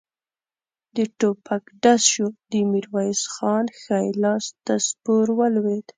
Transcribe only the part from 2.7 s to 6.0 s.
ميرويس خان ښی لاس ته سپور ولوېد.